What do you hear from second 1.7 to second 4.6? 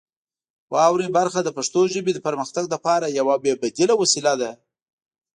ژبې د پرمختګ لپاره یوه بې بدیله وسیله ده.